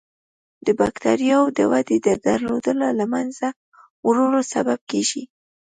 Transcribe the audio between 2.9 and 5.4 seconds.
له منځه وړلو سبب کیږي.